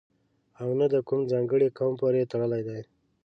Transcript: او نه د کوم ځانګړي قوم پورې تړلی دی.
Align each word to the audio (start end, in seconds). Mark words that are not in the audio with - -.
او 0.61 0.69
نه 0.79 0.85
د 0.93 0.95
کوم 1.07 1.21
ځانګړي 1.31 1.67
قوم 1.77 1.93
پورې 2.01 2.29
تړلی 2.31 2.61
دی. 2.67 2.81